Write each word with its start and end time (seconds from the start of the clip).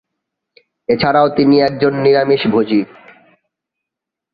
এ 0.89 0.93
ছাড়াও 1.01 1.27
তিনি 1.37 1.55
একজন 1.61 1.93
নিরামিষভোজী। 1.95 2.81